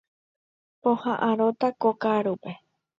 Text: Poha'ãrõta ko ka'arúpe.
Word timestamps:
Poha'ãrõta 0.81 1.67
ko 1.81 1.89
ka'arúpe. 2.01 2.61